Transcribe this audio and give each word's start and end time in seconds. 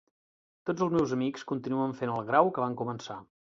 Tots 0.69 0.85
els 0.85 0.95
meus 0.95 1.13
amics 1.17 1.45
continuen 1.53 1.95
fent 2.01 2.17
el 2.17 2.27
grau 2.33 2.53
que 2.57 2.67
van 2.67 2.81
començar. 2.83 3.23